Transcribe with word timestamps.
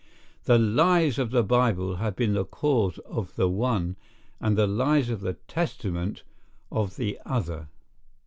The 0.45 0.57
lies 0.57 1.19
of 1.19 1.29
the 1.29 1.43
Bible 1.43 1.97
have 1.97 2.15
been 2.15 2.33
the 2.33 2.43
cause 2.43 2.97
of 3.05 3.35
the 3.35 3.47
one, 3.47 3.97
and 4.39 4.57
the 4.57 4.65
lies 4.65 5.11
of 5.11 5.21
the 5.21 5.33
Testament 5.47 6.23
[of] 6.71 6.95
the 6.95 7.19
other. 7.23 7.67